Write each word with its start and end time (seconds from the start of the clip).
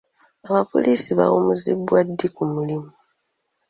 Abapoliisi 0.47 1.09
bawummuzibwa 1.19 1.99
ddi 2.07 2.27
ku 2.35 2.43
mulimu? 2.53 2.89